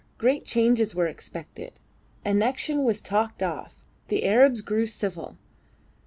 Great 0.17 0.45
changes 0.45 0.95
were 0.95 1.05
expected; 1.05 1.73
annexation 2.25 2.83
was 2.83 3.03
talked 3.03 3.43
of; 3.43 3.75
the 4.07 4.25
Arabs 4.25 4.61
grew 4.63 4.87
civil. 4.87 5.37